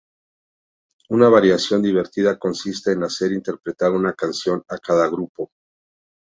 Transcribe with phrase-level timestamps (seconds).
[1.09, 5.51] Una variación divertida consiste en hacer interpretar una canción a cada grupo.